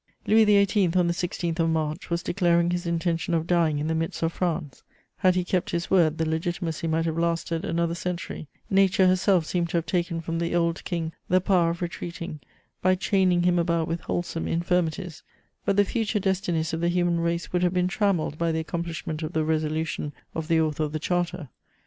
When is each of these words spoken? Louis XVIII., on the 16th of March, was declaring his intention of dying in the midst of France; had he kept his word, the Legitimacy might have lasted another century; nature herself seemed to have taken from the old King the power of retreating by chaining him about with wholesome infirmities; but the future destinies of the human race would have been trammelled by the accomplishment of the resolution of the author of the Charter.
Louis 0.25 0.45
XVIII., 0.45 0.95
on 0.95 1.05
the 1.05 1.13
16th 1.13 1.59
of 1.59 1.69
March, 1.69 2.09
was 2.09 2.23
declaring 2.23 2.71
his 2.71 2.87
intention 2.87 3.35
of 3.35 3.45
dying 3.45 3.77
in 3.77 3.85
the 3.87 3.93
midst 3.93 4.23
of 4.23 4.33
France; 4.33 4.81
had 5.17 5.35
he 5.35 5.43
kept 5.43 5.69
his 5.69 5.91
word, 5.91 6.17
the 6.17 6.27
Legitimacy 6.27 6.87
might 6.87 7.05
have 7.05 7.19
lasted 7.19 7.63
another 7.63 7.93
century; 7.93 8.47
nature 8.67 9.05
herself 9.05 9.45
seemed 9.45 9.69
to 9.69 9.77
have 9.77 9.85
taken 9.85 10.19
from 10.19 10.39
the 10.39 10.55
old 10.55 10.83
King 10.85 11.11
the 11.29 11.39
power 11.39 11.69
of 11.69 11.83
retreating 11.83 12.39
by 12.81 12.95
chaining 12.95 13.43
him 13.43 13.59
about 13.59 13.87
with 13.87 14.01
wholesome 14.01 14.47
infirmities; 14.47 15.21
but 15.65 15.75
the 15.77 15.85
future 15.85 16.19
destinies 16.19 16.73
of 16.73 16.81
the 16.81 16.89
human 16.89 17.19
race 17.19 17.53
would 17.53 17.61
have 17.61 17.75
been 17.75 17.87
trammelled 17.87 18.39
by 18.39 18.51
the 18.51 18.59
accomplishment 18.59 19.21
of 19.21 19.33
the 19.33 19.45
resolution 19.45 20.13
of 20.33 20.47
the 20.47 20.59
author 20.59 20.81
of 20.83 20.93
the 20.93 20.99
Charter. 20.99 21.49